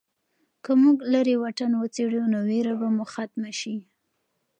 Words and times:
که 0.63 0.71
موږ 0.81 0.97
لیرې 1.11 1.35
واټن 1.41 1.71
وڅېړو 1.77 2.21
نو 2.33 2.39
ویره 2.49 2.73
به 2.79 2.87
مو 2.95 3.05
ختمه 3.13 3.51
شي. 3.59 3.75